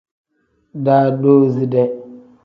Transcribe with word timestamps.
Daadoside. 0.85 1.83